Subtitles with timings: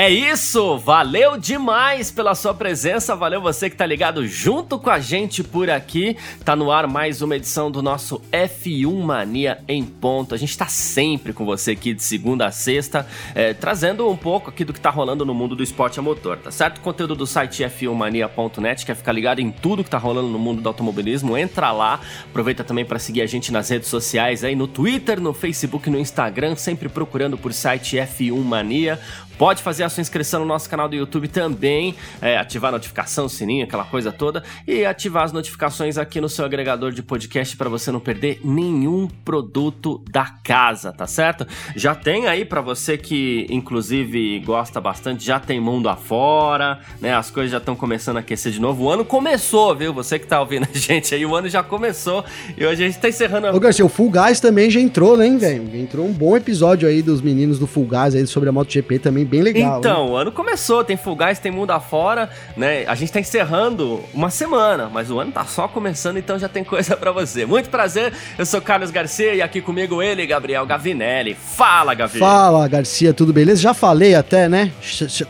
[0.00, 0.78] É isso!
[0.78, 5.68] Valeu demais pela sua presença, valeu você que tá ligado junto com a gente por
[5.68, 6.16] aqui.
[6.42, 10.34] Tá no ar mais uma edição do nosso F1 Mania em ponto.
[10.34, 14.48] A gente tá sempre com você aqui de segunda a sexta, é, trazendo um pouco
[14.48, 16.80] aqui do que tá rolando no mundo do esporte a motor, tá certo?
[16.80, 20.68] Conteúdo do site f1mania.net, quer ficar ligado em tudo que tá rolando no mundo do
[20.70, 22.00] automobilismo, entra lá.
[22.24, 25.98] Aproveita também para seguir a gente nas redes sociais aí no Twitter, no Facebook, no
[25.98, 28.98] Instagram, sempre procurando por site F1 Mania.
[29.40, 33.26] Pode fazer a sua inscrição no nosso canal do YouTube também, é, ativar a notificação,
[33.26, 37.70] sininho, aquela coisa toda, e ativar as notificações aqui no seu agregador de podcast para
[37.70, 41.46] você não perder nenhum produto da casa, tá certo?
[41.74, 47.14] Já tem aí para você que inclusive gosta bastante, já tem mundo afora, né?
[47.14, 48.84] As coisas já estão começando a aquecer de novo.
[48.84, 49.94] O ano começou, viu?
[49.94, 52.22] Você que tá ouvindo a gente aí, o ano já começou
[52.58, 53.46] e hoje a gente tá encerrando.
[53.46, 53.56] A...
[53.56, 55.74] Ô, Garcia, o Full Guys também já entrou, né, velho?
[55.74, 59.29] Entrou um bom episódio aí dos meninos do Full Guys aí sobre a MotoGP também
[59.30, 59.78] bem legal.
[59.78, 60.10] Então, né?
[60.10, 62.84] o ano começou, tem Full Guys, tem mundo afora, né?
[62.86, 66.64] A gente tá encerrando uma semana, mas o ano tá só começando, então já tem
[66.64, 67.46] coisa para você.
[67.46, 71.34] Muito prazer, eu sou Carlos Garcia e aqui comigo ele, Gabriel Gavinelli.
[71.34, 72.18] Fala, Gavi.
[72.18, 73.60] Fala, Garcia, tudo beleza?
[73.60, 74.72] Já falei até, né?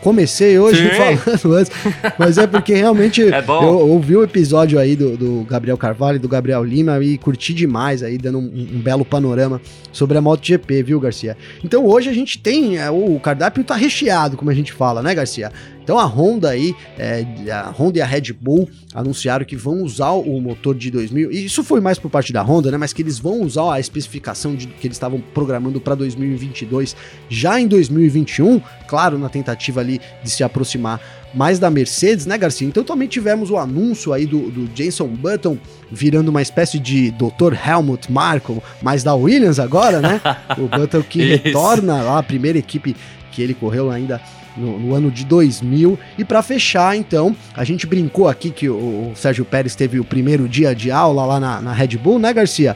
[0.01, 1.17] Comecei hoje Sim.
[1.41, 1.71] falando antes,
[2.17, 3.63] mas é porque realmente é bom.
[3.63, 7.53] eu ouvi o episódio aí do, do, Gabriel Carvalho e do Gabriel Lima e curti
[7.53, 11.37] demais aí, dando um, um belo panorama sobre a MotoGP, viu, Garcia?
[11.63, 13.90] Então hoje a gente tem, é, o cardápio tá recheado,
[14.37, 15.51] como a gente fala, né, Garcia?
[15.83, 20.11] Então a Honda aí, é, a Honda e a Red Bull anunciaram que vão usar
[20.11, 23.01] o motor de 2000, e isso foi mais por parte da Honda, né, mas que
[23.01, 26.95] eles vão usar a especificação de, que eles estavam programando para 2022
[27.29, 31.01] já em 2021, claro, na tentativa ali de se aproximar
[31.33, 32.67] mais da Mercedes, né, Garcia?
[32.67, 35.57] Então também tivemos o anúncio aí do, do Jenson Button
[35.89, 37.53] virando uma espécie de Dr.
[37.65, 40.21] Helmut Marko, mas da Williams agora, né?
[40.57, 42.95] o Button que retorna lá a primeira equipe
[43.31, 44.21] que ele correu ainda
[44.55, 45.97] no, no, ano de 2000.
[46.17, 50.03] E para fechar, então, a gente brincou aqui que o, o, Sérgio Pérez teve o
[50.03, 52.75] primeiro dia de aula lá na, na Red Bull, né, Garcia?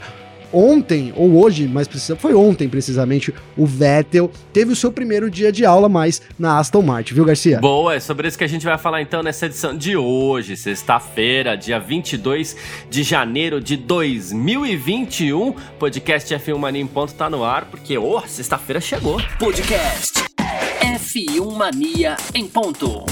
[0.52, 5.50] Ontem, ou hoje, mas precisa, foi ontem precisamente, o Vettel teve o seu primeiro dia
[5.50, 7.58] de aula mais na Aston Martin, viu, Garcia?
[7.58, 11.56] Boa, é sobre isso que a gente vai falar então nessa edição de hoje, sexta-feira,
[11.56, 12.56] dia 22
[12.88, 15.52] de janeiro de 2021.
[15.78, 19.20] Podcast F1 Mania em ponto tá no ar, porque, oh, sexta-feira chegou.
[19.38, 20.35] Podcast
[20.80, 23.04] F1 Mania em ponto.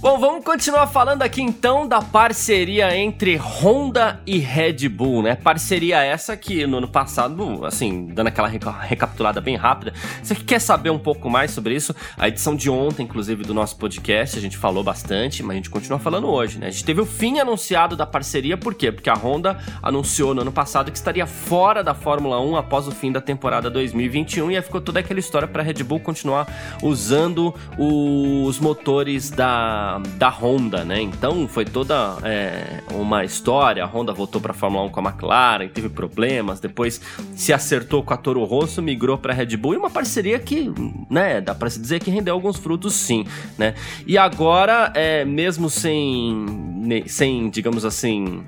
[0.00, 5.34] Bom, vamos continuar falando aqui então da parceria entre Honda e Red Bull, né?
[5.34, 9.92] Parceria essa que no ano passado, assim, dando aquela recapitulada bem rápida.
[10.22, 13.52] Você que quer saber um pouco mais sobre isso, a edição de ontem, inclusive, do
[13.52, 16.68] nosso podcast, a gente falou bastante, mas a gente continua falando hoje, né?
[16.68, 18.92] A gente teve o fim anunciado da parceria, por quê?
[18.92, 22.92] Porque a Honda anunciou no ano passado que estaria fora da Fórmula 1 após o
[22.92, 26.46] fim da temporada 2021 e aí ficou toda aquela história para a Red Bull continuar
[26.84, 31.00] usando os motores da da, Honda, né?
[31.00, 33.82] Então foi toda é, uma história.
[33.82, 37.00] A Honda voltou para a Fórmula 1 com a McLaren, teve problemas, depois
[37.34, 40.72] se acertou com a Toro Rosso, migrou para a Red Bull e uma parceria que,
[41.08, 43.24] né, dá para se dizer que rendeu alguns frutos, sim,
[43.56, 43.74] né?
[44.06, 46.46] E agora, é, mesmo sem,
[47.06, 48.42] sem, digamos assim,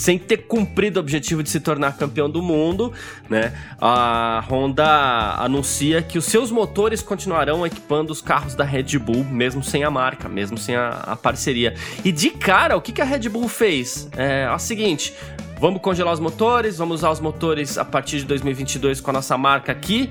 [0.00, 2.90] sem ter cumprido o objetivo de se tornar campeão do mundo,
[3.28, 3.52] né?
[3.78, 9.62] A Honda anuncia que os seus motores continuarão equipando os carros da Red Bull, mesmo
[9.62, 11.74] sem a marca, mesmo sem a, a parceria.
[12.02, 14.08] E de cara, o que, que a Red Bull fez?
[14.16, 15.12] É, é o seguinte:
[15.58, 19.36] Vamos congelar os motores, vamos usar os motores a partir de 2022 com a nossa
[19.36, 20.08] marca aqui,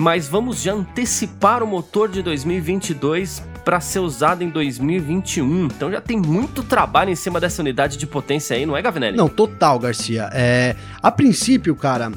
[0.00, 5.66] mas vamos já antecipar o motor de 2022 para ser usado em 2021.
[5.66, 9.16] Então já tem muito trabalho em cima dessa unidade de potência aí, não é, Gavinelli?
[9.16, 10.28] Não, total, Garcia.
[10.32, 12.10] É, a princípio, cara,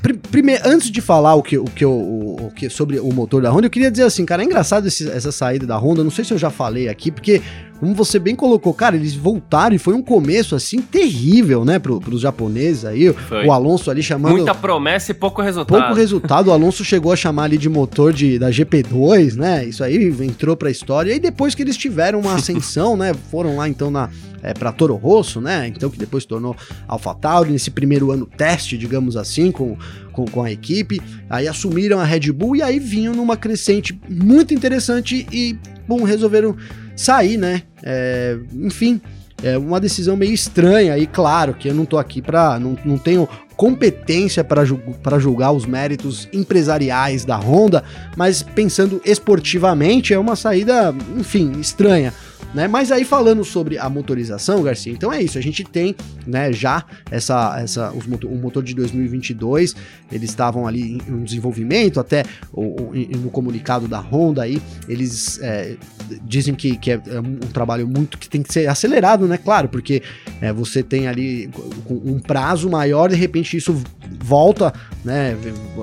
[0.00, 3.42] pr primeiro, antes de falar o que, o que, o, o, que sobre o motor
[3.42, 6.04] da Honda, eu queria dizer assim, cara, é engraçado esse, essa saída da Honda.
[6.04, 7.42] Não sei se eu já falei aqui, porque
[7.82, 11.98] como você bem colocou, cara, eles voltaram e foi um começo assim terrível, né, pro,
[11.98, 13.12] pros japoneses aí.
[13.12, 13.44] Foi.
[13.44, 14.36] O Alonso ali chamando.
[14.36, 15.80] Muita promessa e pouco resultado.
[15.80, 16.46] Pouco resultado.
[16.46, 19.64] O Alonso chegou a chamar ali de motor de, da GP2, né?
[19.64, 21.12] Isso aí entrou pra história.
[21.12, 23.12] E depois que eles tiveram uma ascensão, né?
[23.32, 24.08] Foram lá então na.
[24.44, 25.66] É, para Toro Rosso, né?
[25.68, 26.56] Então que depois se tornou
[26.86, 29.76] AlphaTauri nesse primeiro ano teste, digamos assim, com,
[30.12, 31.00] com, com, a equipe.
[31.30, 35.56] Aí assumiram a Red Bull e aí vinham numa crescente muito interessante e,
[35.86, 36.56] bom, resolveram
[36.96, 37.62] sair, né?
[37.82, 39.00] É, enfim,
[39.42, 42.96] é uma decisão meio estranha e claro que eu não tô aqui para não, não
[42.96, 47.84] tenho competência para julgar, julgar os méritos empresariais da Honda,
[48.16, 52.12] mas pensando esportivamente é uma saída, enfim, estranha.
[52.54, 52.68] Né?
[52.68, 55.94] Mas aí falando sobre a motorização, Garcia, então é isso, a gente tem,
[56.26, 59.74] né, já essa, essa os motor, o motor de 2022,
[60.10, 65.40] eles estavam ali em, em desenvolvimento, até o, o, no comunicado da Honda aí, eles
[65.42, 65.76] é,
[66.22, 69.68] dizem que, que é, é, um trabalho muito que tem que ser acelerado, né, claro,
[69.68, 70.02] porque
[70.40, 71.48] é, você tem ali
[71.88, 73.82] um prazo maior, de repente isso
[74.20, 75.36] volta, né,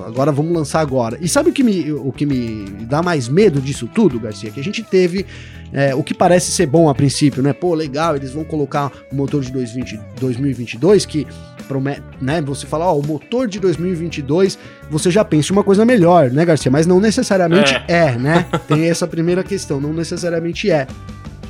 [0.06, 1.18] agora vamos lançar agora.
[1.20, 4.50] E sabe o que me, o que me dá mais medo disso tudo, Garcia?
[4.50, 5.26] Que a gente teve
[5.72, 7.52] é, o que parece ser bom a princípio, né?
[7.52, 11.26] Pô, legal, eles vão colocar o motor de 2020, 2022 que
[11.68, 12.40] promete, né?
[12.42, 14.58] Você fala, ó, o motor de 2022,
[14.90, 16.70] você já pensa uma coisa melhor, né, Garcia?
[16.70, 18.46] Mas não necessariamente é, é né?
[18.66, 20.86] Tem essa primeira questão, não necessariamente é.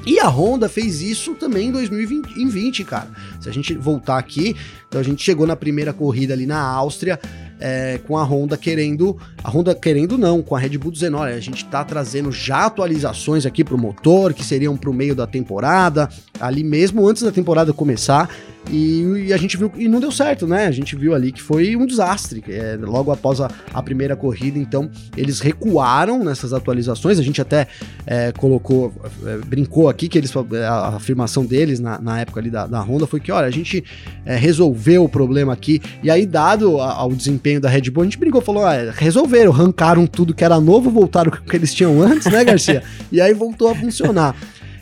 [0.07, 3.09] E a Honda fez isso também em 2020, cara.
[3.41, 4.57] Se a gente voltar aqui,
[4.89, 7.21] então a gente chegou na primeira corrida ali na Áustria,
[7.61, 11.35] é, com a Honda querendo, a Honda querendo não, com a Red Bull dizendo, olha,
[11.35, 16.09] a gente tá trazendo já atualizações aqui pro motor, que seriam pro meio da temporada,
[16.41, 18.31] ali mesmo antes da temporada começar,
[18.69, 20.67] e, e, a gente viu e não deu certo, né?
[20.67, 22.45] A gente viu ali que foi um desastre.
[22.49, 27.19] É, logo após a, a, primeira corrida, então eles recuaram nessas atualizações.
[27.19, 27.67] A gente até
[28.07, 28.93] é, colocou,
[29.25, 33.07] é, brincou aqui que eles a, afirmação deles na, na época ali da, da, Honda
[33.07, 33.83] foi que, olha, a gente
[34.25, 35.81] é, resolveu o problema aqui.
[36.03, 39.53] E aí, dado a, ao desempenho da Red Bull, a gente brincou, falou, ah, resolveram,
[39.53, 42.83] arrancaram tudo que era novo, voltaram com o que eles tinham antes, né, Garcia?
[43.11, 44.37] e aí voltou a funcionar.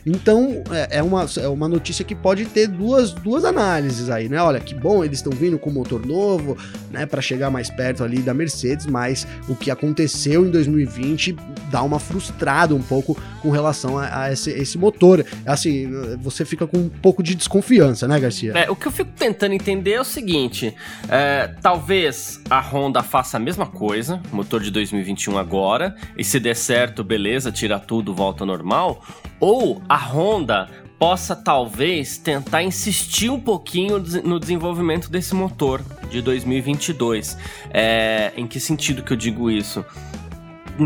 [0.04, 4.40] Então, é, é, uma, é uma notícia que pode ter duas, duas análises aí, né?
[4.40, 6.56] Olha, que bom, eles estão vindo com motor novo,
[6.90, 11.36] né, para chegar mais perto ali da Mercedes, mas o que aconteceu em 2020
[11.70, 15.24] dá uma frustrada um pouco com relação a, a esse, esse motor.
[15.46, 15.88] Assim,
[16.20, 18.52] você fica com um pouco de desconfiança, né, Garcia?
[18.52, 20.74] É, o que eu fico tentando entender é o seguinte:
[21.08, 26.56] é, talvez a Honda faça a mesma coisa, motor de 2021 agora, e se der
[26.56, 29.04] certo, beleza, tira tudo, volta normal,
[29.40, 30.68] ou a Honda
[30.98, 35.80] possa talvez tentar insistir um pouquinho no desenvolvimento desse motor
[36.10, 37.38] de 2022.
[37.70, 39.84] É, em que sentido que eu digo isso?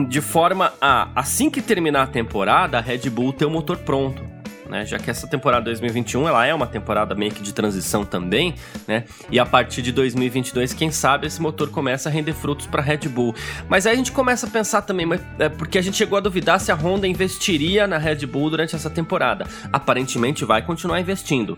[0.08, 4.31] De forma a, assim que terminar a temporada, a Red Bull ter o motor pronto
[4.68, 4.84] né?
[4.86, 8.54] Já que essa temporada 2021 ela é uma temporada meio que de transição também,
[8.86, 9.04] né?
[9.30, 13.08] E a partir de 2022, quem sabe esse motor começa a render frutos para Red
[13.08, 13.34] Bull.
[13.68, 16.20] Mas aí a gente começa a pensar também, mas, é porque a gente chegou a
[16.20, 19.46] duvidar se a Honda investiria na Red Bull durante essa temporada.
[19.72, 21.56] Aparentemente vai continuar investindo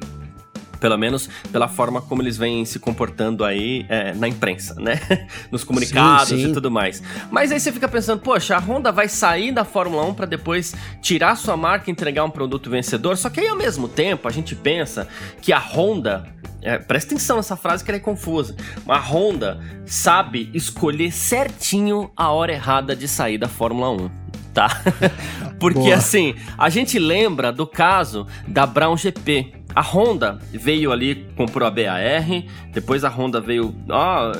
[0.81, 5.01] pelo menos pela forma como eles vêm se comportando aí é, na imprensa, né?
[5.51, 6.51] Nos comunicados sim, sim.
[6.51, 7.03] e tudo mais.
[7.31, 10.75] Mas aí você fica pensando, poxa, a Honda vai sair da Fórmula 1 para depois
[11.01, 13.17] tirar sua marca e entregar um produto vencedor.
[13.17, 15.09] Só que aí ao mesmo tempo a gente pensa
[15.41, 16.25] que a Honda
[16.63, 18.57] é, presta atenção nessa frase que ela é confusa.
[18.89, 24.25] A Honda sabe escolher certinho a hora errada de sair da Fórmula 1
[24.55, 24.81] tá?
[25.59, 25.97] Porque Boa.
[25.97, 31.71] assim, a gente lembra do caso da Brown GP, a Honda veio ali, comprou a
[31.71, 34.33] BAR, depois a Honda veio, ó,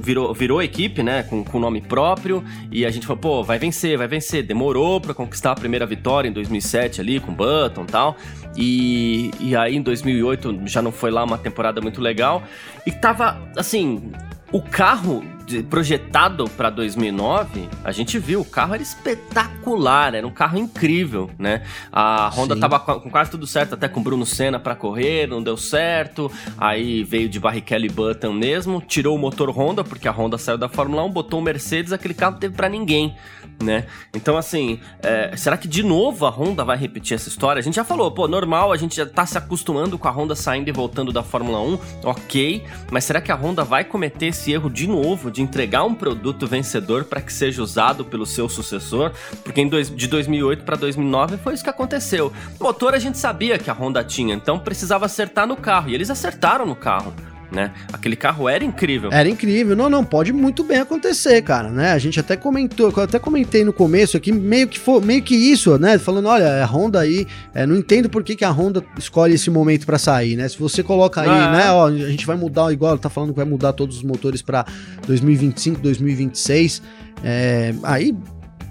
[0.00, 3.98] virou, virou equipe, né, com, com nome próprio, e a gente falou, pô, vai vencer,
[3.98, 4.42] vai vencer.
[4.42, 8.16] Demorou para conquistar a primeira vitória em 2007 ali, com Button e tal,
[8.56, 12.42] e aí em 2008 já não foi lá uma temporada muito legal,
[12.86, 14.10] e tava, assim,
[14.52, 15.24] o carro
[15.68, 21.62] projetado para 2009, a gente viu, o carro era espetacular, era um carro incrível, né?
[21.92, 22.60] A Honda Sim.
[22.60, 26.30] tava com quase tudo certo, até com Bruno Senna para correr, não deu certo.
[26.56, 30.56] Aí veio de Barrichello e Button mesmo, tirou o motor Honda, porque a Honda saiu
[30.56, 33.14] da Fórmula 1, botou o Mercedes, aquele carro não teve para ninguém
[33.62, 33.86] né?
[34.14, 37.60] Então, assim, é, será que de novo a Honda vai repetir essa história?
[37.60, 40.34] A gente já falou, pô, normal, a gente já tá se acostumando com a Honda
[40.34, 44.52] saindo e voltando da Fórmula 1, ok, mas será que a Honda vai cometer esse
[44.52, 49.12] erro de novo de entregar um produto vencedor para que seja usado pelo seu sucessor?
[49.42, 52.32] Porque dois, de 2008 para 2009 foi isso que aconteceu.
[52.58, 55.94] O motor a gente sabia que a Honda tinha, então precisava acertar no carro, e
[55.94, 57.14] eles acertaram no carro
[57.52, 57.72] né?
[57.92, 59.10] Aquele carro era incrível.
[59.12, 59.76] Era incrível.
[59.76, 61.92] Não, não, pode muito bem acontecer, cara, né?
[61.92, 65.34] A gente até comentou, eu até comentei no começo aqui, meio que foi, meio que
[65.34, 65.98] isso, né?
[65.98, 69.50] Falando, olha, a Honda aí, é, não entendo por que, que a Honda escolhe esse
[69.50, 70.48] momento para sair, né?
[70.48, 73.36] Se você coloca aí, ah, né, ó, a gente vai mudar igual, tá falando que
[73.36, 74.64] vai mudar todos os motores para
[75.06, 76.82] 2025, 2026,
[77.22, 78.14] é, aí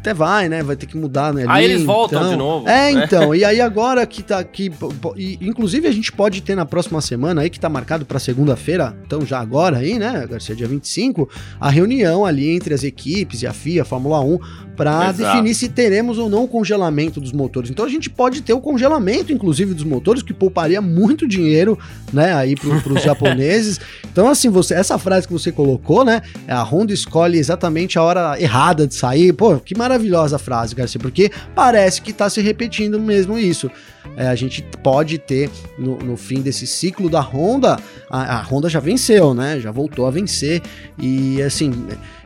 [0.01, 0.63] até vai, né?
[0.63, 1.45] Vai ter que mudar, né?
[1.47, 2.31] Aí eles voltam então...
[2.31, 2.67] de novo.
[2.67, 3.03] É, né?
[3.05, 3.33] então.
[3.33, 4.71] e aí agora que tá aqui.
[5.39, 9.23] Inclusive, a gente pode ter na próxima semana aí, que tá marcado pra segunda-feira, então
[9.25, 11.29] já agora aí, né, Garcia, dia 25,
[11.59, 14.39] a reunião ali entre as equipes e a FIA, a Fórmula 1,
[14.75, 17.69] para definir se teremos ou não o congelamento dos motores.
[17.69, 21.77] Então a gente pode ter o congelamento, inclusive, dos motores, que pouparia muito dinheiro,
[22.11, 23.79] né, aí para os japoneses.
[24.11, 28.41] Então, assim, você, essa frase que você colocou, né, a Honda escolhe exatamente a hora
[28.41, 29.31] errada de sair.
[29.33, 33.69] Pô, que maravilhosa frase, Garcia, porque parece que está se repetindo mesmo isso.
[34.15, 37.77] É, a gente pode ter no, no, fim desse ciclo da Honda,
[38.09, 39.59] a, a Honda já venceu, né?
[39.59, 40.61] Já voltou a vencer
[40.99, 41.71] e assim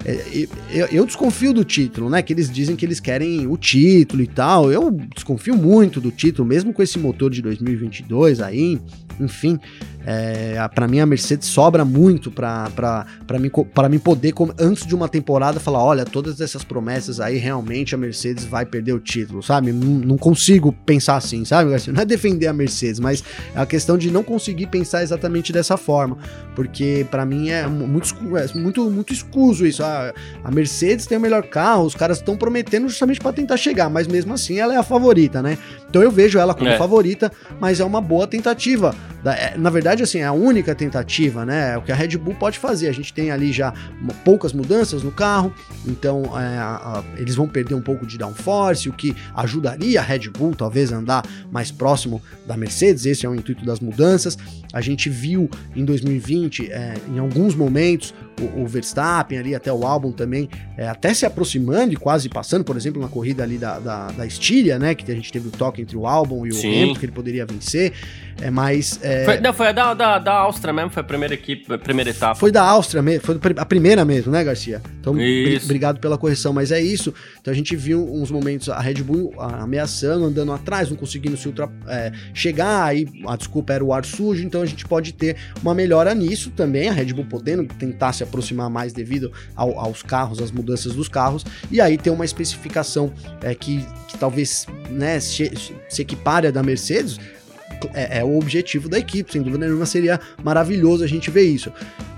[0.05, 2.21] é, eu, eu, desconfio do título, né?
[2.21, 4.71] Que eles dizem que eles querem o título e tal.
[4.71, 8.79] Eu desconfio muito do título, mesmo com esse motor de 2022 aí.
[9.19, 9.59] Enfim,
[10.05, 13.05] é, para mim a Mercedes sobra muito para
[13.39, 17.95] mim, pra mim poder, antes de uma temporada, falar: olha, todas essas promessas aí, realmente
[17.95, 19.71] a Mercedes vai perder o título, sabe?
[19.71, 21.91] Não, não consigo pensar assim, sabe, Garcia?
[21.91, 23.23] Não é defender a Mercedes, mas
[23.55, 26.17] é a questão de não conseguir pensar exatamente dessa forma,
[26.55, 29.83] porque para mim é muito, é muito, muito escuso isso.
[29.83, 33.89] A, a Mercedes tem o melhor carro, os caras estão prometendo justamente para tentar chegar,
[33.89, 35.57] mas mesmo assim ela é a favorita, né?
[35.89, 36.77] Então eu vejo ela como é.
[36.77, 38.93] favorita, mas é uma boa tentativa.
[39.25, 41.73] É, na verdade, assim, é a única tentativa, né?
[41.73, 42.87] É o que a Red Bull pode fazer.
[42.87, 43.73] A gente tem ali já
[44.23, 45.53] poucas mudanças no carro,
[45.87, 50.03] então é, a, a, eles vão perder um pouco de downforce, o que ajudaria a
[50.03, 53.05] Red Bull talvez a andar mais próximo da Mercedes.
[53.05, 54.37] Esse é o intuito das mudanças.
[54.73, 59.85] A gente viu em 2020, é, em alguns momentos, o, o, Verstappen ali, até o
[59.85, 63.79] álbum também, é, até se aproximando e quase passando, por exemplo, na corrida ali da,
[63.79, 64.93] da, da Estília, né?
[64.93, 67.45] Que a gente teve o toque entre o álbum e o Hamilton, que ele poderia
[67.45, 67.93] vencer.
[68.41, 68.99] É mais.
[69.01, 69.23] É...
[69.23, 72.09] Foi, não, foi a da, da, da Áustria mesmo, foi a primeira equipe, a primeira
[72.09, 72.35] etapa.
[72.35, 74.81] Foi da Áustria mesmo, foi a primeira mesmo, né, Garcia?
[74.99, 75.15] Então,
[75.63, 77.13] obrigado pela correção, mas é isso.
[77.39, 81.47] Então a gente viu uns momentos a Red Bull ameaçando, andando atrás, não conseguindo se
[81.47, 85.37] ultra, é, chegar, aí a desculpa era o ar sujo, então a gente pode ter
[85.61, 90.03] uma melhora nisso também, a Red Bull podendo tentar se aproximar mais devido ao, aos
[90.03, 95.19] carros, às mudanças dos carros, e aí ter uma especificação é, que, que talvez né,
[95.19, 95.51] se,
[95.87, 97.19] se equipare a da Mercedes,
[97.93, 101.71] é, é, o objetivo da equipe, sem dúvida nenhuma seria maravilhoso a gente ver isso.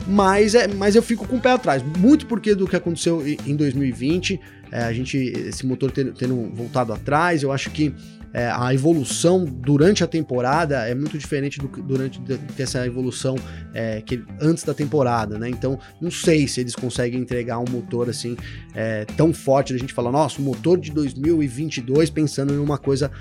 [0.07, 3.55] Mas, é, mas eu fico com o pé atrás, muito porque do que aconteceu em
[3.55, 4.39] 2020,
[4.71, 7.93] é, a gente, esse motor tendo, tendo voltado atrás, eu acho que
[8.33, 12.19] é, a evolução durante a temporada é muito diferente do durante
[12.55, 13.35] dessa evolução
[13.73, 15.49] é, que antes da temporada, né?
[15.49, 18.37] Então, não sei se eles conseguem entregar um motor assim
[18.73, 19.73] é, tão forte.
[19.73, 23.11] A gente fala, nossa, o motor de 2022 pensando em uma coisa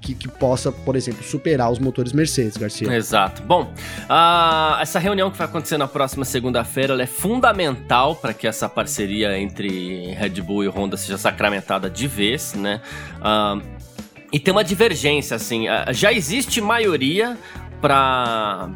[0.00, 2.92] que, que, possa, por exemplo, superar os motores Mercedes, Garcia.
[2.94, 3.42] Exato.
[3.42, 3.72] Bom,
[4.80, 10.12] essa reunião que vai acontecer na próxima segunda-feira é fundamental para que essa parceria entre
[10.12, 12.80] Red Bull e Honda seja sacramentada de vez, né?
[14.32, 15.66] E tem uma divergência, assim.
[15.90, 17.38] Já existe maioria
[17.80, 18.72] para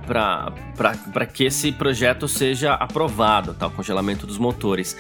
[1.33, 3.67] que esse projeto seja aprovado, tá?
[3.67, 4.97] o congelamento dos motores.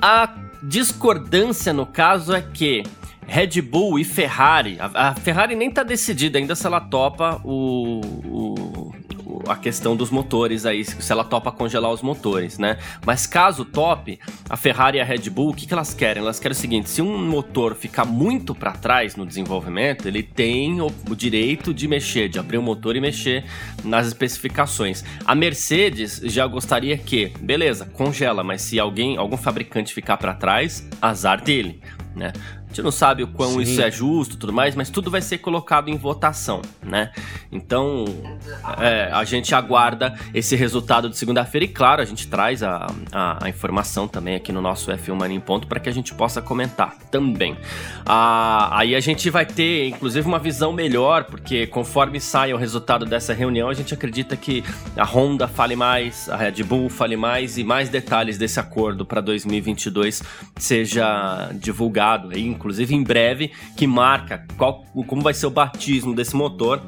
[0.00, 2.82] A discordância, no caso, é que
[3.26, 4.78] Red Bull e Ferrari.
[4.78, 8.94] A, a Ferrari nem tá decidida ainda se ela topa o, o,
[9.48, 12.78] a questão dos motores aí, se ela topa congelar os motores, né?
[13.04, 16.22] Mas caso top, a Ferrari e a Red Bull, o que, que elas querem?
[16.22, 20.80] Elas querem o seguinte: se um motor ficar muito para trás no desenvolvimento, ele tem
[20.80, 23.44] o, o direito de mexer, de abrir o motor e mexer
[23.84, 25.04] nas especificações.
[25.24, 30.86] A Mercedes já gostaria que, beleza, congela, mas se alguém, algum fabricante ficar para trás,
[31.00, 31.80] azar dele.
[32.14, 32.32] Né?
[32.68, 33.62] Gente não sabe o quão Sim.
[33.62, 37.10] isso é justo e tudo mais, mas tudo vai ser colocado em votação, né?
[37.50, 38.04] Então,
[38.78, 43.44] é, a gente aguarda esse resultado de segunda-feira e, claro, a gente traz a, a,
[43.44, 46.42] a, informação também aqui no nosso F1 Mania em Ponto para que a gente possa
[46.42, 47.56] comentar também.
[48.04, 53.06] Ah, aí a gente vai ter, inclusive, uma visão melhor, porque conforme sai o resultado
[53.06, 54.62] dessa reunião, a gente acredita que
[54.96, 59.20] a Honda fale mais, a Red Bull fale mais e mais detalhes desse acordo para
[59.20, 60.22] 2022
[60.56, 66.34] seja divulgado, inclusive inclusive em breve, que marca qual, como vai ser o batismo desse
[66.34, 66.82] motor.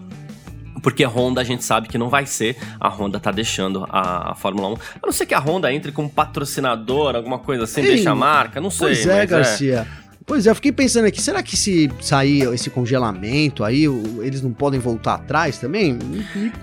[0.83, 2.57] Porque Honda a gente sabe que não vai ser.
[2.79, 4.73] A Honda tá deixando a, a Fórmula 1.
[4.75, 8.15] A não ser que a Honda entre como patrocinador, alguma coisa assim, Ei, deixa a
[8.15, 8.89] marca, não sei.
[8.89, 9.27] Pois é, é.
[9.27, 9.87] Garcia.
[10.05, 10.08] É.
[10.29, 13.85] Pois é, eu fiquei pensando aqui, será que se sair esse congelamento aí,
[14.21, 15.99] eles não podem voltar atrás também?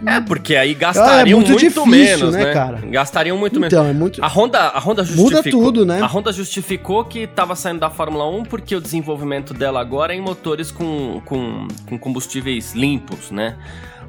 [0.06, 2.78] É, porque aí gastariam ah, é muito, muito difícil, menos, né, né, cara?
[2.86, 3.96] Gastariam muito então, menos.
[3.96, 4.24] É muito...
[4.24, 5.32] A Honda, a Honda justificou...
[5.32, 6.00] Muda tudo, né?
[6.00, 10.16] A Honda justificou que estava saindo da Fórmula 1 porque o desenvolvimento dela agora é
[10.16, 13.58] em motores com, com, com combustíveis limpos, né?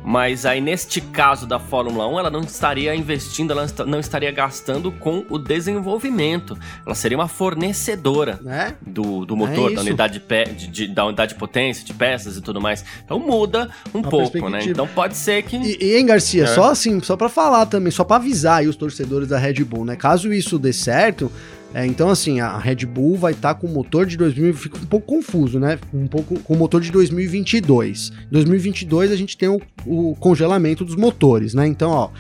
[0.07, 4.93] Mas aí, neste caso da Fórmula 1, ela não estaria investindo, ela não estaria gastando
[4.93, 6.57] com o desenvolvimento.
[6.87, 8.75] Ela seria uma fornecedora é?
[8.87, 10.23] do, do motor, é da, unidade
[10.57, 12.85] de, de, da unidade de potência, de peças e tudo mais.
[13.05, 14.61] Então muda um uma pouco, né?
[14.63, 15.57] Então pode ser que.
[15.57, 16.47] E, e hein, Garcia, é.
[16.47, 19.85] só assim, só para falar também, só para avisar aí os torcedores da Red Bull,
[19.85, 19.97] né?
[19.97, 21.33] Caso isso dê certo.
[21.75, 24.79] É, então, assim, a Red Bull vai estar tá com o motor de 2000, fica
[24.79, 25.79] um pouco confuso, né?
[25.93, 28.13] Um pouco com o motor de 2022.
[28.27, 31.67] Em 2022 a gente tem o, o congelamento dos motores, né?
[31.67, 32.11] Então, ó,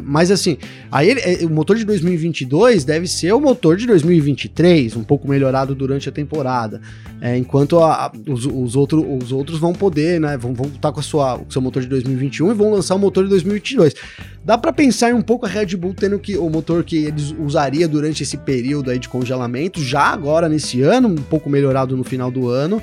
[0.00, 0.56] mas assim,
[0.90, 5.74] aí é, o motor de 2022 deve ser o motor de 2023, um pouco melhorado
[5.74, 6.80] durante a temporada.
[7.20, 10.36] É, enquanto a, os, os, outro, os outros vão poder, né?
[10.36, 13.24] Vão, estar com, a sua, o seu motor de 2021 e vão lançar o motor
[13.24, 13.94] de 2022.
[14.44, 17.34] Dá para pensar em um pouco a Red Bull tendo que o motor que eles
[17.38, 22.04] usaria durante esse período aí de congelamento, já agora nesse ano, um pouco melhorado no
[22.04, 22.82] final do ano.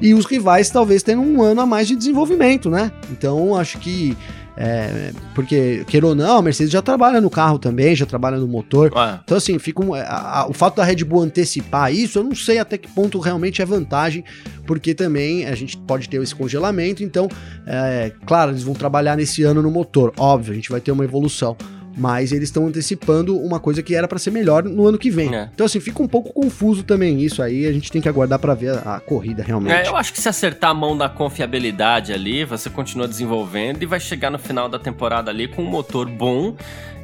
[0.00, 2.90] E os rivais talvez tendo um ano a mais de desenvolvimento, né?
[3.12, 4.16] Então acho que
[4.56, 8.46] é, porque, queira ou não, a Mercedes já trabalha no carro também, já trabalha no
[8.46, 8.92] motor.
[8.94, 9.20] Ah.
[9.24, 12.34] Então, assim, fica um, a, a, o fato da Red Bull antecipar isso, eu não
[12.34, 14.24] sei até que ponto realmente é vantagem,
[14.66, 17.02] porque também a gente pode ter esse congelamento.
[17.02, 17.28] Então,
[17.66, 21.04] é, claro, eles vão trabalhar nesse ano no motor, óbvio, a gente vai ter uma
[21.04, 21.56] evolução
[21.96, 25.34] mas eles estão antecipando uma coisa que era para ser melhor no ano que vem.
[25.34, 25.48] É.
[25.54, 28.54] Então, assim, fica um pouco confuso também isso aí, a gente tem que aguardar para
[28.54, 29.72] ver a, a, corrida realmente.
[29.72, 33.86] É, eu acho que se acertar a mão da confiabilidade ali, você continua desenvolvendo e
[33.86, 36.56] vai chegar no final da temporada ali com um motor bom.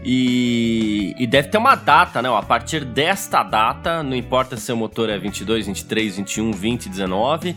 [0.04, 2.28] E, e, deve ter uma data, né?
[2.34, 7.56] A partir desta data, não importa se o motor é 22, 23, 21, 20, 19,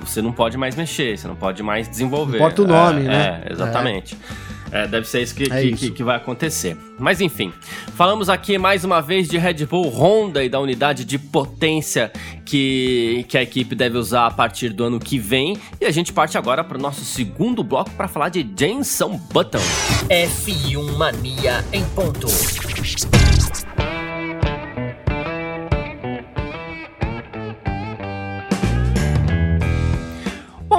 [0.00, 2.38] você não pode mais mexer, você não pode mais desenvolver.
[2.38, 3.42] Importa o nome, é, né?
[3.46, 4.16] É, exatamente.
[4.52, 4.55] É.
[4.70, 5.76] É, deve ser isso que, é que, isso.
[5.76, 6.76] que, que, vai acontecer.
[6.98, 7.52] Mas enfim,
[7.94, 12.10] falamos aqui mais uma vez de Red Bull Honda e da unidade de potência
[12.44, 15.56] que, que a equipe deve usar a partir do ano que vem.
[15.80, 19.62] E a gente parte agora para o nosso segundo bloco para falar de Jenson Button.
[20.08, 22.26] F1 Mania em ponto.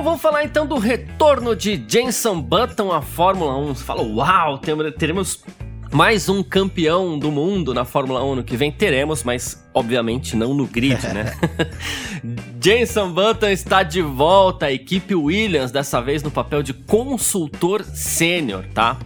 [0.03, 3.75] Vamos falar então do retorno de Jenson Button à Fórmula 1.
[3.75, 4.59] Você fala, uau,
[4.97, 5.43] teremos
[5.91, 8.71] mais um campeão do mundo na Fórmula 1 no que vem.
[8.71, 11.33] Teremos, mas obviamente não no grid, né?
[12.61, 18.65] Jenson Button está de volta à equipe Williams, dessa vez no papel de consultor sênior,
[18.73, 18.97] tá?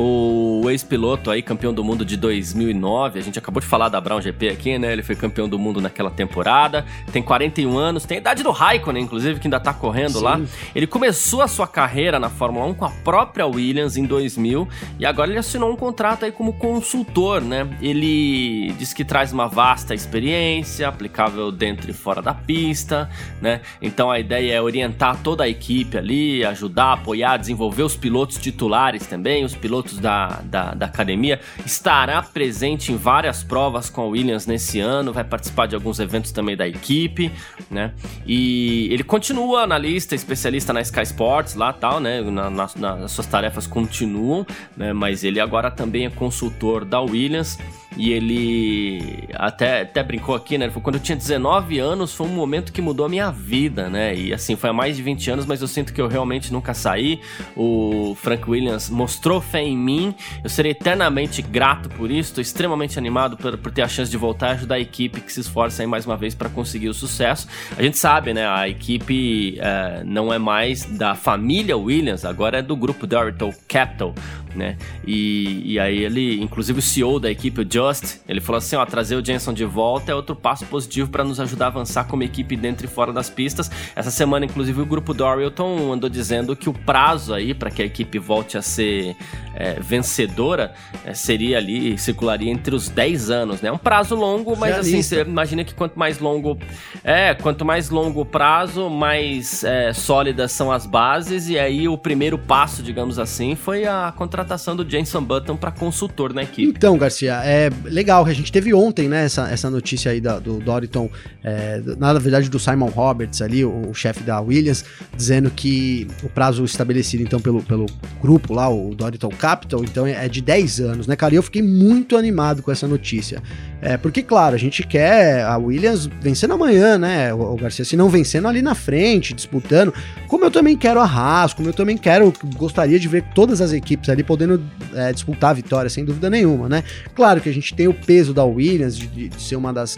[0.00, 4.20] O ex-piloto aí, campeão do mundo de 2009, a gente acabou de falar da Brown
[4.20, 4.92] GP aqui, né?
[4.92, 9.02] Ele foi campeão do mundo naquela temporada, tem 41 anos, tem a idade do Raikkonen,
[9.02, 10.24] inclusive, que ainda tá correndo Sim.
[10.24, 10.40] lá.
[10.72, 14.68] Ele começou a sua carreira na Fórmula 1 com a própria Williams em 2000
[15.00, 17.68] e agora ele assinou um contrato aí como consultor, né?
[17.82, 23.10] Ele diz que traz uma vasta experiência, aplicável dentro e fora da pista,
[23.42, 23.62] né?
[23.82, 29.04] Então a ideia é orientar toda a equipe ali, ajudar, apoiar, desenvolver os pilotos titulares
[29.04, 34.04] também, os pilotos pilotos da, da, da, academia, estará presente em várias provas com a
[34.04, 37.32] Williams nesse ano, vai participar de alguns eventos também da equipe,
[37.70, 37.92] né?
[38.26, 42.20] E ele continua analista, especialista na Sky Sports lá tal, né?
[42.20, 44.46] Na, na, suas tarefas continuam,
[44.76, 44.92] né?
[44.92, 47.58] Mas ele agora também é consultor da Williams.
[47.96, 50.66] E ele até, até brincou aqui, né?
[50.66, 53.88] Ele falou, quando eu tinha 19 anos, foi um momento que mudou a minha vida,
[53.88, 54.14] né?
[54.14, 56.74] E assim, foi há mais de 20 anos, mas eu sinto que eu realmente nunca
[56.74, 57.20] saí.
[57.56, 60.14] O Frank Williams mostrou fé em mim.
[60.44, 62.30] Eu serei eternamente grato por isso.
[62.30, 65.32] Estou extremamente animado por, por ter a chance de voltar e ajudar a equipe que
[65.32, 67.48] se esforça aí mais uma vez para conseguir o sucesso.
[67.76, 68.46] A gente sabe, né?
[68.46, 74.14] A equipe é, não é mais da família Williams, agora é do grupo Dorito Capital,
[74.54, 74.76] né?
[75.06, 78.84] E, e aí ele, inclusive o CEO da equipe, o Just, ele falou assim, ó,
[78.84, 82.22] trazer o Jenson de volta é outro passo positivo para nos ajudar a avançar como
[82.22, 83.70] equipe dentro e fora das pistas.
[83.94, 87.84] Essa semana, inclusive, o grupo Dorilton andou dizendo que o prazo aí para que a
[87.84, 89.16] equipe volte a ser
[89.54, 90.72] é, vencedora
[91.04, 93.70] é, seria ali, circularia entre os 10 anos, né?
[93.70, 96.58] Um prazo longo, mas Já assim, você imagina que quanto mais longo
[97.04, 101.96] é, quanto mais longo o prazo, mais é, sólidas são as bases, e aí o
[101.96, 106.72] primeiro passo, digamos assim, foi a contratação contratação do Jenson Button para consultor na equipe.
[106.76, 110.38] Então, Garcia, é legal que a gente teve ontem, né, essa, essa notícia aí da,
[110.38, 111.10] do Doriton,
[111.42, 114.84] é, na verdade do Simon Roberts ali, o, o chefe da Williams,
[115.16, 117.86] dizendo que o prazo estabelecido então pelo, pelo
[118.20, 121.34] grupo lá, o Doriton Capital, então é de 10 anos, né, cara?
[121.34, 123.42] E eu fiquei muito animado com essa notícia.
[123.80, 127.96] É, porque, claro, a gente quer a Williams vencendo amanhã, né, o, o Garcia, se
[127.96, 129.94] não vencendo ali na frente, disputando,
[130.26, 133.72] como eu também quero a Haas, como eu também quero, gostaria de ver todas as
[133.72, 134.62] equipes ali podendo
[134.94, 136.82] é, disputar a vitória, sem dúvida nenhuma, né?
[137.14, 139.96] Claro que a gente tem o peso da Williams de, de ser uma das,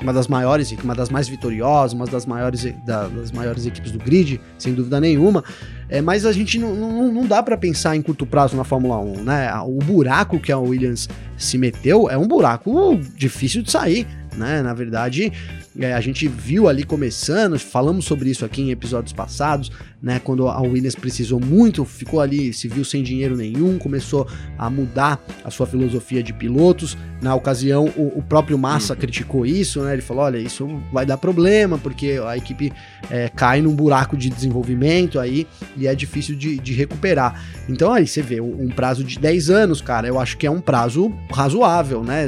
[0.00, 3.98] uma das maiores, uma das mais vitoriosas, uma das maiores, da, das maiores equipes do
[3.98, 5.44] grid, sem dúvida nenhuma.
[5.88, 8.98] É, mas a gente não, não, não dá para pensar em curto prazo na Fórmula
[8.98, 9.52] 1, né?
[9.66, 14.06] O buraco que a Williams se meteu é um buraco difícil de sair,
[14.40, 14.62] né?
[14.62, 15.32] Na verdade,
[15.78, 19.70] é, a gente viu ali começando, falamos sobre isso aqui em episódios passados,
[20.02, 20.18] né?
[20.18, 24.26] Quando a Williams precisou muito, ficou ali, se viu sem dinheiro nenhum, começou
[24.58, 26.96] a mudar a sua filosofia de pilotos.
[27.20, 28.98] Na ocasião, o, o próprio Massa uhum.
[28.98, 29.92] criticou isso, né?
[29.92, 32.72] Ele falou: olha, isso vai dar problema, porque a equipe
[33.10, 37.44] é, cai num buraco de desenvolvimento aí e é difícil de, de recuperar.
[37.68, 40.60] Então aí você vê um, prazo de 10 anos, cara, eu acho que é um
[40.60, 42.26] prazo razoável, né?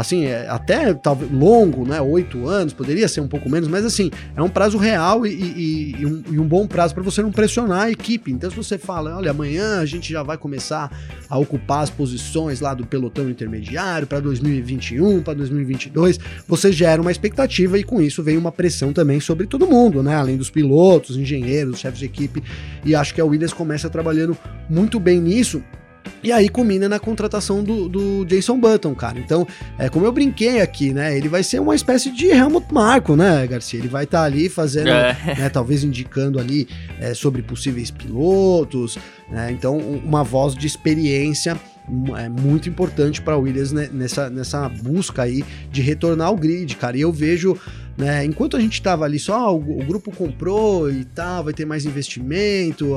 [0.00, 2.00] Assim, é até talvez longo, né?
[2.00, 5.96] Oito anos, poderia ser um pouco menos, mas assim, é um prazo real e, e,
[6.00, 8.32] e, um, e um, bom prazo para você não pressionar a equipe.
[8.32, 10.90] Então, se você fala, olha, amanhã a gente já vai começar
[11.28, 17.10] a ocupar as posições lá do pelotão intermediário para 2021, para 2022, você gera uma
[17.10, 20.16] expectativa e com isso vem uma pressão também sobre todo mundo, né?
[20.16, 22.42] Além dos pilotos, engenheiros, chefes de equipe.
[22.86, 24.34] E acho que a Williams começa trabalhando
[24.66, 25.62] muito bem nisso
[26.22, 29.18] e aí culmina na contratação do, do Jason Button, cara.
[29.18, 29.46] Então,
[29.78, 31.16] é como eu brinquei aqui, né?
[31.16, 33.78] Ele vai ser uma espécie de Helmut Marko, né, Garcia?
[33.78, 35.16] Ele vai estar tá ali fazendo, é.
[35.38, 38.98] né, talvez indicando ali é, sobre possíveis pilotos,
[39.30, 39.50] né?
[39.50, 41.56] Então, uma voz de experiência
[42.16, 46.96] é muito importante para Williams nessa, nessa busca aí de retornar ao grid, cara.
[46.96, 47.56] E eu vejo
[48.00, 48.24] né?
[48.24, 51.66] Enquanto a gente estava ali só, ah, o, o, grupo comprou e tal, vai ter
[51.66, 52.96] mais investimento,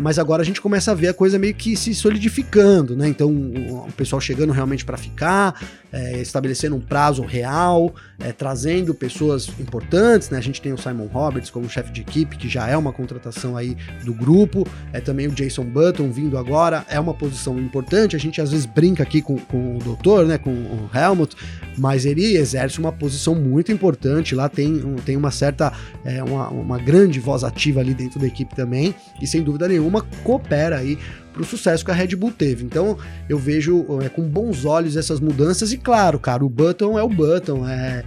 [0.00, 3.08] mas agora a gente começa a ver a coisa meio que se solidificando, né?
[3.08, 5.54] Então o, o pessoal chegando realmente para ficar,
[5.92, 10.38] é, estabelecendo um prazo real, é, trazendo pessoas importantes, né?
[10.38, 13.56] A gente tem o Simon Roberts como chefe de equipe, que já é uma contratação
[13.56, 18.16] aí do grupo, é também o Jason Button vindo agora, é uma posição importante.
[18.16, 20.38] A gente às vezes brinca aqui com, com o doutor, né?
[20.38, 21.36] Com o Helmut,
[21.78, 25.72] mas ele exerce uma posição muito importante importante, lá tem, um, tem uma certa,
[26.04, 30.02] é, uma, uma grande voz ativa ali dentro da equipe também, e sem dúvida nenhuma
[30.24, 30.98] coopera aí
[31.32, 32.64] para o sucesso que a Red Bull teve.
[32.64, 32.96] Então
[33.28, 37.08] eu vejo é, com bons olhos essas mudanças, e claro, cara, o Button é o
[37.08, 38.02] Button, é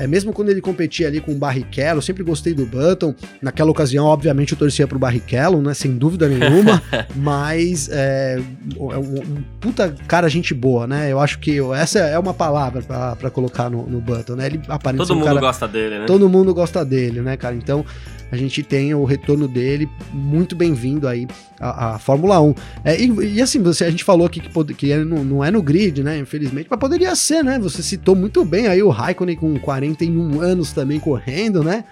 [0.00, 3.14] é, mesmo quando ele competia ali com o Barrichello, eu sempre gostei do Button.
[3.42, 5.74] Naquela ocasião, obviamente, eu torcia pro Barrichello, né?
[5.74, 6.82] Sem dúvida nenhuma.
[7.14, 11.12] mas é, é um, um, puta cara gente boa, né?
[11.12, 14.46] Eu acho que essa é uma palavra para colocar no, no, Button, né?
[14.46, 16.06] Ele aparece Todo um mundo cara, gosta dele, né?
[16.06, 17.54] Todo mundo gosta dele, né, cara?
[17.54, 17.84] Então
[18.30, 21.26] a gente tem o retorno dele muito bem-vindo aí
[21.58, 22.54] à, à, Fórmula 1.
[22.84, 25.44] É, e, e, assim, você, a gente falou aqui que, pode, que é não, não,
[25.44, 26.18] é no grid, né?
[26.18, 27.58] Infelizmente, mas poderia ser, né?
[27.58, 31.84] Você citou muito bem aí o Raikkonen com 41 anos também correndo, né?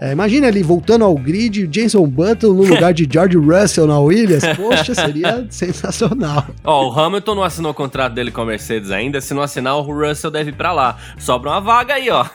[0.00, 4.44] É, imagina ele voltando ao grid, Jason Button no lugar de George Russell na Williams.
[4.56, 6.46] Poxa, seria sensacional.
[6.64, 9.20] Ó, o Hamilton não assinou o contrato dele com a Mercedes ainda.
[9.20, 10.96] Se não assinar, o Russell deve ir pra lá.
[11.18, 12.24] Sobra uma vaga aí, ó.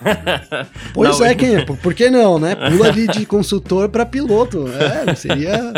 [0.94, 2.56] Pois é, quem, por que não, né?
[2.56, 4.66] Pula de, de consultor para piloto.
[4.68, 5.74] É, seria.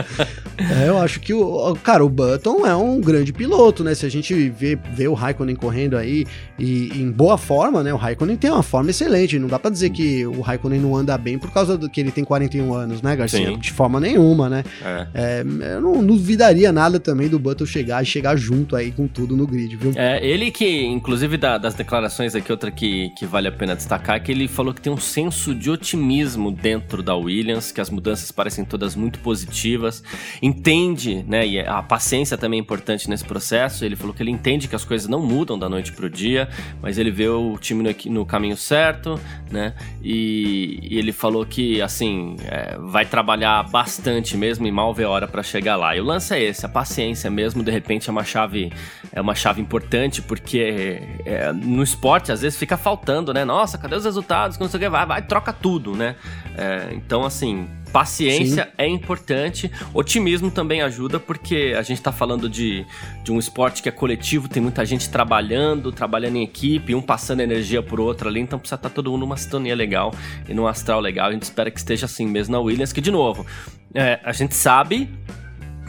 [0.60, 1.76] É, eu acho que o.
[1.84, 3.93] Cara, o Button é um grande piloto, né?
[3.95, 6.26] Se a gente vê, vê o Raikkonen correndo aí
[6.58, 7.93] e, em boa forma, né?
[7.93, 9.39] O Raikkonen tem uma forma excelente.
[9.39, 12.12] Não dá para dizer que o Raikkonen não anda bem por causa do que ele
[12.12, 13.48] tem 41 anos, né, Garcia?
[13.48, 13.58] Sim.
[13.58, 14.63] De forma nenhuma, né?
[14.84, 15.08] É.
[15.13, 15.45] É,
[15.76, 19.48] eu não duvidaria nada também do Button chegar e chegar junto aí com tudo no
[19.48, 19.93] grid, viu?
[19.95, 24.17] É, ele que, inclusive, da, das declarações aqui, outra que, que vale a pena destacar,
[24.17, 27.89] é que ele falou que tem um senso de otimismo dentro da Williams, que as
[27.89, 30.04] mudanças parecem todas muito positivas,
[30.50, 34.68] entende, né, e a paciência também é importante nesse processo, ele falou que ele entende
[34.68, 36.50] que as coisas não mudam da noite pro dia,
[36.82, 39.20] mas ele vê o time no, no caminho certo,
[39.52, 45.06] né, e, e ele falou que assim, é, vai trabalhar bastante mesmo e mal ver
[45.06, 45.96] a hora para chegar lá.
[45.96, 48.72] E o lance é esse, a paciência mesmo, de repente é uma chave,
[49.12, 53.46] é uma chave importante, porque é, no esporte às vezes fica faltando, né?
[53.46, 54.58] Nossa, cadê os resultados?
[54.58, 56.16] Não sei o que, vai, vai, troca tudo, né?
[56.58, 58.71] É, então, assim, Paciência Sim.
[58.78, 62.86] é importante, otimismo também ajuda, porque a gente está falando de,
[63.23, 67.39] de um esporte que é coletivo, tem muita gente trabalhando, trabalhando em equipe, um passando
[67.41, 70.13] energia por outro ali, então precisa estar tá todo mundo numa sintonia legal
[70.47, 71.30] e num astral legal.
[71.30, 73.45] A gente espera que esteja assim mesmo na Williams, que de novo,
[73.93, 75.10] é, a gente sabe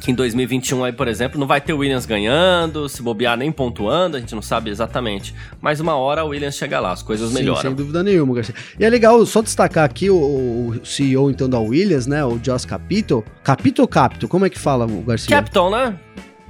[0.01, 3.53] que em 2021 aí, por exemplo, não vai ter o Williams ganhando, se bobear nem
[3.53, 5.35] pontuando, a gente não sabe exatamente.
[5.61, 7.61] Mas uma hora o Williams chega lá, as coisas Sim, melhoram.
[7.61, 8.55] Sem dúvida nenhuma, Garcia.
[8.79, 12.67] E é legal só destacar aqui o, o CEO então da Williams, né, o Joss
[12.67, 13.23] Capito.
[13.45, 14.27] Capito ou Capito?
[14.27, 15.37] Como é que fala, o Garcia?
[15.37, 15.95] Capitão, né?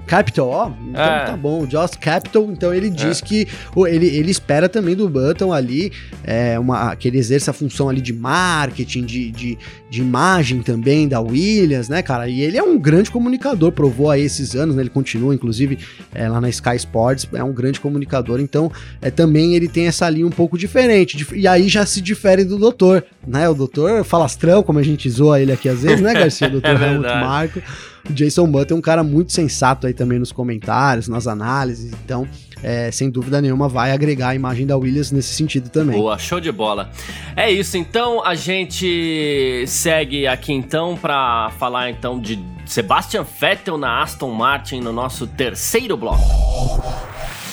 [0.06, 0.70] Capital, ó.
[0.88, 1.24] Então é.
[1.24, 1.66] tá bom.
[1.66, 3.24] Josh Capital, então ele diz é.
[3.24, 3.48] que
[3.86, 5.92] ele, ele espera também do Button ali
[6.24, 9.58] é, uma, que ele exerça a função ali de marketing, de, de,
[9.88, 12.28] de imagem também da Williams, né, cara?
[12.28, 14.82] E ele é um grande comunicador, provou aí esses anos, né?
[14.82, 15.78] Ele continua, inclusive,
[16.14, 18.40] é, lá na Sky Sports, é um grande comunicador.
[18.40, 21.26] Então, é, também ele tem essa linha um pouco diferente.
[21.34, 23.48] E aí já se difere do doutor, né?
[23.48, 26.48] O doutor falastrão, como a gente zoa ele aqui às vezes, né, Garcia?
[26.48, 27.62] O doutor é Helmut Marco.
[28.08, 31.92] O Jason Button é um cara muito sensato aí também nos comentários, nas análises.
[32.04, 32.26] Então,
[32.62, 35.98] é, sem dúvida nenhuma, vai agregar a imagem da Williams nesse sentido também.
[35.98, 36.90] Boa, show de bola.
[37.36, 44.02] É isso, então a gente segue aqui então para falar então de Sebastian Vettel na
[44.02, 46.22] Aston Martin no nosso terceiro bloco.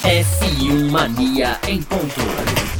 [0.03, 2.76] F1 Mania em ponto.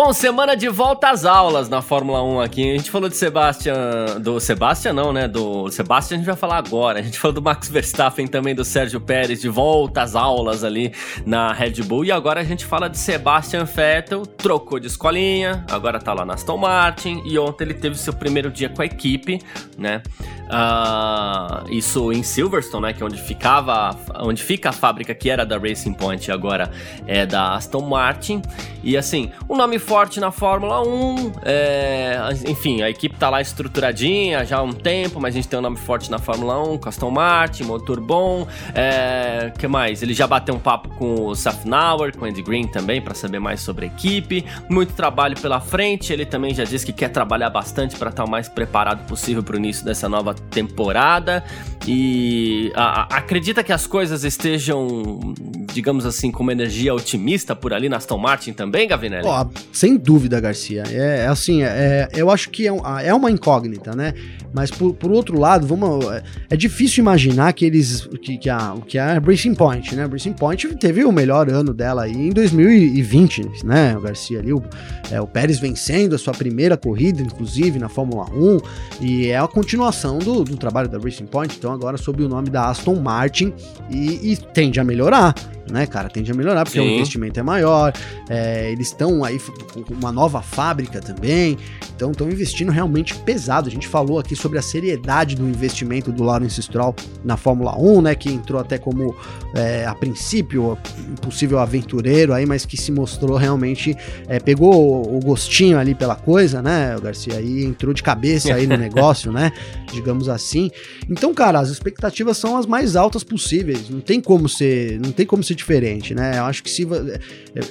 [0.00, 2.70] Bom, semana de volta às aulas na Fórmula 1 aqui.
[2.70, 4.20] A gente falou de Sebastian.
[4.20, 5.26] Do Sebastian, não, né?
[5.26, 7.00] Do Sebastian a gente vai falar agora.
[7.00, 10.92] A gente falou do Max Verstappen também, do Sérgio Pérez, de volta às aulas ali
[11.26, 12.04] na Red Bull.
[12.04, 16.34] E agora a gente fala de Sebastian Vettel, trocou de escolinha, agora tá lá na
[16.34, 17.20] Aston Martin.
[17.24, 19.40] E ontem ele teve seu primeiro dia com a equipe,
[19.76, 20.00] né?
[20.48, 22.92] Uh, isso em Silverstone, né?
[22.92, 26.70] Que é onde ficava, onde fica a fábrica que era da Racing Point, agora
[27.04, 28.40] é da Aston Martin.
[28.84, 31.32] E assim, um nome forte na Fórmula 1.
[31.42, 35.58] É, enfim, a equipe tá lá estruturadinha já há um tempo, mas a gente tem
[35.58, 38.46] um nome forte na Fórmula 1, com Aston Martin, motor bom.
[38.74, 40.02] É, que mais?
[40.02, 43.38] Ele já bateu um papo com o Safnauer, com o Andy Green também, para saber
[43.38, 44.44] mais sobre a equipe.
[44.68, 46.12] Muito trabalho pela frente.
[46.12, 49.54] Ele também já disse que quer trabalhar bastante para estar o mais preparado possível para
[49.54, 51.42] o início dessa nova temporada.
[51.86, 55.34] E a, a, acredita que as coisas estejam,
[55.72, 59.24] digamos assim, com uma energia otimista por ali na Aston Martin também, Gavinelli?
[59.72, 60.84] Sem dúvida, Garcia.
[60.90, 62.72] É, é assim, é, eu acho que é,
[63.04, 64.14] é uma incógnita, né?
[64.52, 68.74] Mas por, por outro lado, vamos, é, é difícil imaginar que eles que, que, a,
[68.86, 70.04] que a Racing Point, né?
[70.04, 73.96] A Racing Point teve o melhor ano dela aí em 2020, né?
[73.96, 74.62] O Garcia ali, o,
[75.10, 78.58] é, o Pérez vencendo a sua primeira corrida, inclusive na Fórmula 1,
[79.00, 82.50] e é a continuação do, do trabalho da Racing Point, então agora sob o nome
[82.50, 83.52] da Aston Martin
[83.90, 85.34] e, e tende a melhorar
[85.70, 86.08] né, cara?
[86.08, 86.86] Tende a melhorar, porque Sim.
[86.86, 87.92] o investimento é maior,
[88.28, 91.58] é, eles estão aí com uma nova fábrica também,
[91.94, 93.68] então estão investindo realmente pesado.
[93.68, 98.02] A gente falou aqui sobre a seriedade do investimento do Lawrence Stroll na Fórmula 1,
[98.02, 99.14] né, que entrou até como,
[99.54, 100.78] é, a princípio,
[101.20, 103.96] possível aventureiro aí, mas que se mostrou realmente,
[104.28, 108.66] é, pegou o gostinho ali pela coisa, né, o Garcia, aí entrou de cabeça aí
[108.66, 109.52] no negócio, né,
[109.92, 110.70] digamos assim.
[111.08, 115.26] Então, cara, as expectativas são as mais altas possíveis, não tem como ser, não tem
[115.26, 116.38] como ser diferente, né?
[116.38, 116.86] Eu acho que se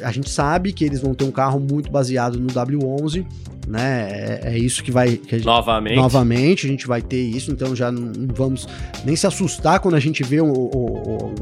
[0.04, 3.26] a gente sabe que eles vão ter um carro muito baseado no W11,
[3.68, 4.08] né?
[4.10, 5.96] É, é isso que vai que gente, novamente.
[5.96, 8.68] Novamente a gente vai ter isso, então já não, não vamos
[9.04, 11.36] nem se assustar quando a gente vê o, o, o,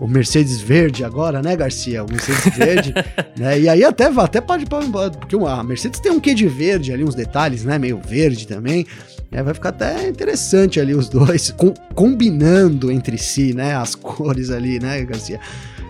[0.00, 2.04] o Mercedes verde agora, né, Garcia?
[2.04, 2.94] O Mercedes verde,
[3.36, 3.58] né?
[3.58, 7.14] E aí até até pode porque a Mercedes tem um quê de verde ali, uns
[7.14, 8.86] detalhes, né, meio verde também.
[9.32, 14.50] É, vai ficar até interessante ali os dois com, combinando entre si, né, as cores
[14.50, 15.40] ali, né, Garcia?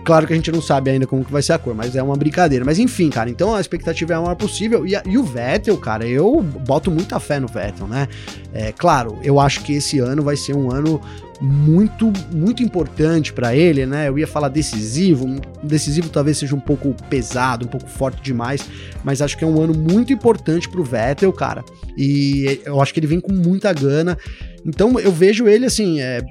[0.03, 2.01] Claro que a gente não sabe ainda como que vai ser a cor, mas é
[2.01, 2.65] uma brincadeira.
[2.65, 4.85] Mas enfim, cara, então a expectativa é a maior possível.
[4.85, 8.07] E, a, e o Vettel, cara, eu boto muita fé no Vettel, né?
[8.53, 11.01] É, claro, eu acho que esse ano vai ser um ano
[11.41, 14.07] muito, muito importante para ele, né?
[14.07, 15.27] Eu ia falar decisivo,
[15.63, 18.63] decisivo talvez seja um pouco pesado, um pouco forte demais,
[19.03, 21.65] mas acho que é um ano muito importante pro Vettel, cara.
[21.97, 24.17] E eu acho que ele vem com muita gana.
[24.63, 26.21] Então eu vejo ele assim, é,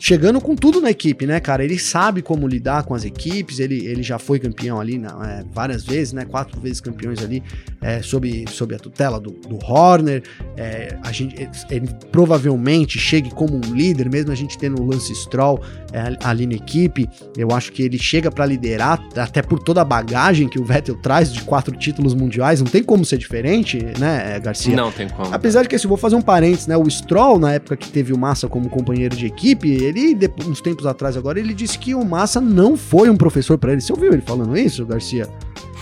[0.00, 1.62] chegando com tudo na equipe, né, cara?
[1.62, 5.84] Ele sabe como lidar com as equipes, ele, ele já foi campeão ali é, várias
[5.84, 6.24] vezes, né?
[6.24, 7.40] Quatro vezes campeões ali
[7.80, 10.22] é, sob, sob a tutela do, do Horner.
[10.56, 15.14] É, a gente, ele provavelmente chegue como um líder, mesmo a gente tendo o Lance
[15.14, 15.60] Stroll
[15.92, 17.08] é, ali na equipe.
[17.36, 20.96] Eu acho que ele chega para liderar, até por toda a bagagem que o Vettel
[20.96, 22.60] traz de quatro títulos mundiais.
[22.60, 24.76] Não tem como ser diferente, né, Garcia?
[24.76, 25.34] Não tem como.
[25.34, 26.76] Apesar de que, se eu vou fazer um parênteses, né?
[26.76, 30.86] O Stroll, na época que teve o Massa como companheiro de equipe, ele, uns tempos
[30.86, 33.80] atrás agora, ele disse que o Massa não foi um professor para ele.
[33.80, 35.28] Você ouviu ele falando isso, Garcia?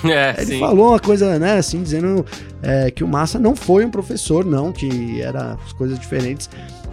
[0.09, 0.61] É, ele sim.
[0.61, 2.25] falou uma coisa, né, assim, dizendo
[2.63, 6.49] é, que o Massa não foi um professor, não, que era coisas diferentes.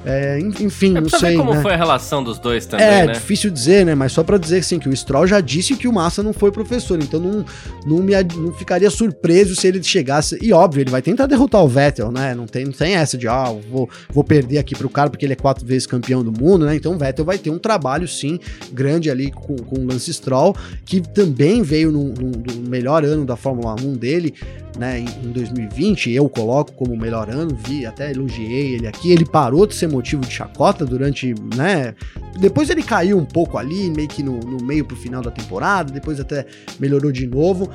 [0.05, 1.35] É, enfim, é não sei.
[1.35, 1.61] como né?
[1.63, 3.13] foi a relação dos dois também, é, né?
[3.13, 3.95] difícil dizer, né?
[3.95, 6.51] Mas só para dizer assim, que o Stroll já disse que o Massa não foi
[6.51, 7.43] professor, então não,
[7.85, 10.37] não, me, não ficaria surpreso se ele chegasse.
[10.41, 12.35] E óbvio, ele vai tentar derrotar o Vettel, né?
[12.35, 15.33] Não tem, não tem essa de, ah, vou, vou perder aqui pro cara porque ele
[15.33, 16.75] é quatro vezes campeão do mundo, né?
[16.75, 18.39] Então o Vettel vai ter um trabalho, sim,
[18.71, 23.25] grande ali com, com o Lance Stroll, que também veio no, no, no melhor ano
[23.25, 24.35] da Fórmula 1 dele,
[24.77, 24.99] né?
[24.99, 29.11] Em, em 2020, eu coloco como o melhor ano, vi, até elogiei ele aqui.
[29.11, 31.95] Ele parou de ser motivo de chacota durante, né?
[32.39, 35.91] Depois ele caiu um pouco ali, meio que no, no meio pro final da temporada,
[35.91, 36.45] depois até
[36.79, 37.69] melhorou de novo.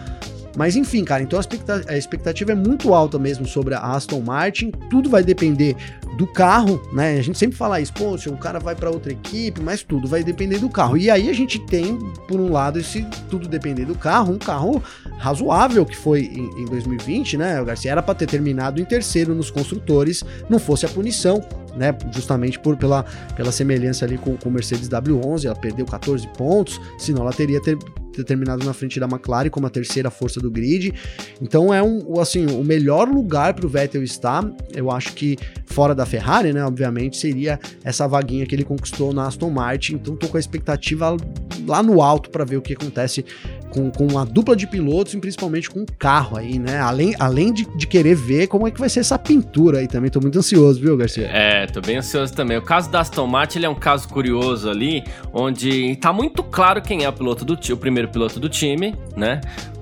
[0.56, 1.38] Mas enfim, cara, então
[1.88, 4.70] a expectativa é muito alta mesmo sobre a Aston Martin.
[4.90, 5.76] Tudo vai depender
[6.20, 7.18] do carro, né?
[7.18, 10.22] A gente sempre fala isso, se o cara vai para outra equipe, mas tudo vai
[10.22, 10.98] depender do carro.
[10.98, 11.96] E aí a gente tem,
[12.28, 14.82] por um lado, se tudo depender do carro, um carro
[15.16, 17.58] razoável que foi em, em 2020, né?
[17.58, 21.42] O Garcia era para ter terminado em terceiro nos construtores, não fosse a punição,
[21.74, 21.96] né?
[22.12, 23.04] Justamente por, pela,
[23.34, 27.78] pela semelhança ali com o Mercedes W11, ela perdeu 14 pontos, senão ela teria ter,
[28.12, 30.92] ter terminado na frente da McLaren como a terceira força do grid.
[31.40, 35.94] Então é um, assim, o melhor lugar para o Vettel estar, eu acho que fora
[35.94, 39.94] da Ferrari, né, obviamente, seria essa vaguinha que ele conquistou na Aston Martin.
[39.94, 41.16] Então tô com a expectativa
[41.66, 43.24] lá no alto para ver o que acontece
[43.70, 46.78] com, com uma dupla de pilotos e principalmente com um carro aí, né?
[46.80, 50.10] Além, além de, de querer ver como é que vai ser essa pintura aí também.
[50.10, 51.28] Tô muito ansioso, viu, Garcia?
[51.28, 52.56] É, tô bem ansioso também.
[52.56, 56.82] O caso da Aston Martin ele é um caso curioso ali, onde tá muito claro
[56.82, 59.40] quem é o piloto do o primeiro piloto do time, né?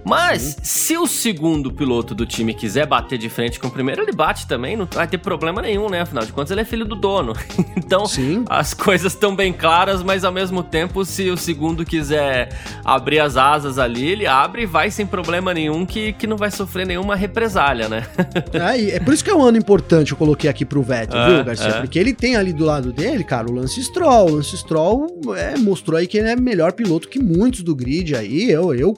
[0.09, 4.13] Mas, se o segundo piloto do time quiser bater de frente com o primeiro, ele
[4.13, 6.01] bate também, não vai ter problema nenhum, né?
[6.01, 7.35] Afinal de contas, ele é filho do dono.
[7.77, 8.43] então, Sim.
[8.49, 12.49] as coisas estão bem claras, mas ao mesmo tempo, se o segundo quiser
[12.83, 16.51] abrir as asas ali, ele abre e vai sem problema nenhum, que, que não vai
[16.51, 18.07] sofrer nenhuma represália, né?
[18.55, 21.35] é, é por isso que é um ano importante, eu coloquei aqui pro Vettel, é,
[21.35, 21.69] viu, Garcia?
[21.69, 21.81] É.
[21.81, 24.31] Porque ele tem ali do lado dele, cara, o Lance Stroll.
[24.31, 28.15] O Lance Stroll é, mostrou aí que ele é melhor piloto que muitos do grid
[28.15, 28.51] aí.
[28.51, 28.97] Eu, eu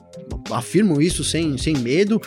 [0.49, 2.21] afirmo isso sem, sem medo.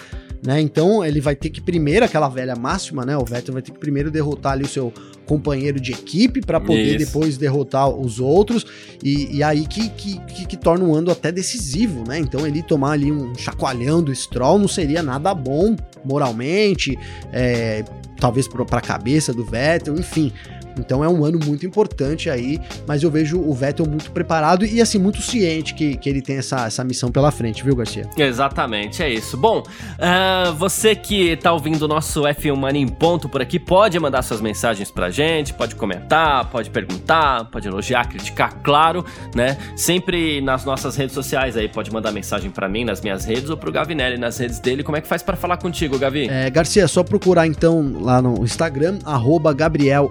[0.44, 0.60] Né?
[0.60, 3.16] Então ele vai ter que primeiro, aquela velha máxima, né?
[3.16, 4.92] O Vettel vai ter que primeiro derrotar ali o seu
[5.24, 7.06] companheiro de equipe para poder Isso.
[7.06, 8.66] depois derrotar os outros.
[9.02, 12.18] E, e aí que, que, que, que, torna um ano até decisivo, né?
[12.18, 16.98] Então ele tomar ali um chacoalhão do Stroll não seria nada bom moralmente,
[17.32, 17.82] é,
[18.20, 20.30] talvez para a cabeça do Vettel, enfim.
[20.78, 24.80] Então é um ano muito importante aí, mas eu vejo o Vettel muito preparado e
[24.80, 28.08] assim, muito ciente que, que ele tem essa, essa missão pela frente, viu, Garcia?
[28.16, 29.36] Exatamente, é isso.
[29.36, 33.98] Bom, uh, você que tá ouvindo o nosso F1 Mania em ponto por aqui, pode
[33.98, 39.56] mandar suas mensagens pra gente, pode comentar, pode perguntar, pode elogiar, criticar, claro, né?
[39.76, 43.56] Sempre nas nossas redes sociais aí, pode mandar mensagem para mim nas minhas redes ou
[43.56, 44.82] pro Gavinelli nas redes dele.
[44.82, 46.28] Como é que faz para falar contigo, Gavi?
[46.28, 50.10] É, Garcia, é só procurar então lá no Instagram, arroba Gabriel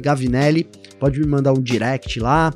[0.00, 0.68] Gavinelli.
[0.98, 2.52] Pode me mandar um direct lá.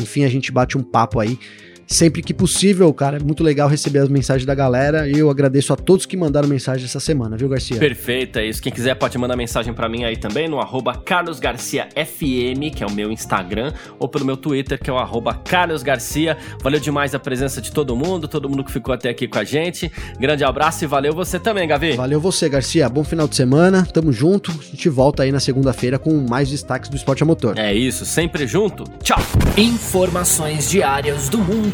[0.00, 1.38] Enfim, a gente bate um papo aí
[1.86, 3.16] sempre que possível, cara.
[3.16, 6.48] É muito legal receber as mensagens da galera e eu agradeço a todos que mandaram
[6.48, 7.78] mensagem essa semana, viu, Garcia?
[7.78, 8.62] Perfeito, é isso.
[8.62, 12.92] Quem quiser pode mandar mensagem para mim aí também no arroba carlosgarciafm, que é o
[12.92, 16.36] meu Instagram, ou pelo meu Twitter, que é o arroba carlosgarcia.
[16.62, 19.44] Valeu demais a presença de todo mundo, todo mundo que ficou até aqui com a
[19.44, 19.90] gente.
[20.18, 21.92] Grande abraço e valeu você também, Gavi.
[21.92, 22.88] Valeu você, Garcia.
[22.88, 24.50] Bom final de semana, tamo junto.
[24.50, 27.58] A gente volta aí na segunda-feira com mais destaques do esporte a motor.
[27.58, 28.84] É isso, sempre junto.
[29.02, 29.18] Tchau!
[29.56, 31.73] Informações diárias do mundo